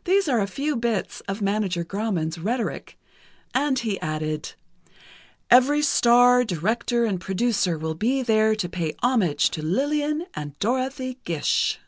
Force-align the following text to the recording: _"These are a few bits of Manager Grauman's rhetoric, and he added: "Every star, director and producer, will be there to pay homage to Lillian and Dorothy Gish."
_"These 0.04 0.28
are 0.28 0.42
a 0.42 0.46
few 0.46 0.76
bits 0.76 1.22
of 1.22 1.40
Manager 1.40 1.86
Grauman's 1.86 2.36
rhetoric, 2.36 2.98
and 3.54 3.78
he 3.78 3.98
added: 3.98 4.52
"Every 5.50 5.80
star, 5.80 6.44
director 6.44 7.06
and 7.06 7.18
producer, 7.18 7.78
will 7.78 7.94
be 7.94 8.20
there 8.22 8.54
to 8.54 8.68
pay 8.68 8.94
homage 9.02 9.48
to 9.52 9.62
Lillian 9.62 10.26
and 10.34 10.58
Dorothy 10.58 11.18
Gish." 11.24 11.78